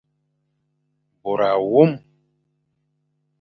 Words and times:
Bôr 1.21 1.39
awôm. 1.51 1.91